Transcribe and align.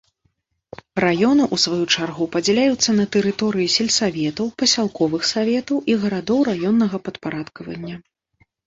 Раёны 1.03 1.43
ў 1.53 1.55
сваю 1.63 1.85
чаргу 1.97 2.25
падзяляюцца 2.35 2.89
на 3.01 3.05
тэрыторыі 3.17 3.69
сельсаветаў, 3.77 4.45
пасялковых 4.63 5.21
саветаў 5.35 5.77
і 5.95 6.03
гарадоў 6.03 6.39
раённага 6.53 6.97
падпарадкавання. 7.09 7.95